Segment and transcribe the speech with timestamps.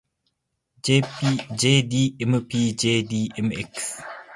[0.83, 3.75] jdmpjdmx